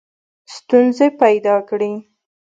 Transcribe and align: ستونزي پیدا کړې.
ستونزي 0.55 1.07
پیدا 1.21 1.55
کړې. 1.69 1.93